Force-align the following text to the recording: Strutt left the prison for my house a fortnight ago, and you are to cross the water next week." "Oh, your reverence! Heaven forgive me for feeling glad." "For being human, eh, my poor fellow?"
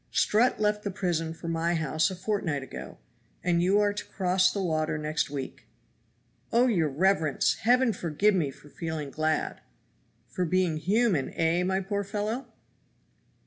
Strutt 0.09 0.59
left 0.59 0.81
the 0.81 0.89
prison 0.89 1.31
for 1.31 1.47
my 1.47 1.75
house 1.75 2.09
a 2.09 2.15
fortnight 2.15 2.63
ago, 2.63 2.97
and 3.43 3.61
you 3.61 3.77
are 3.79 3.93
to 3.93 4.05
cross 4.07 4.51
the 4.51 4.59
water 4.59 4.97
next 4.97 5.29
week." 5.29 5.67
"Oh, 6.51 6.65
your 6.65 6.89
reverence! 6.89 7.53
Heaven 7.61 7.93
forgive 7.93 8.33
me 8.33 8.49
for 8.49 8.67
feeling 8.67 9.11
glad." 9.11 9.61
"For 10.27 10.43
being 10.43 10.77
human, 10.77 11.29
eh, 11.35 11.61
my 11.61 11.81
poor 11.81 12.03
fellow?" 12.03 12.47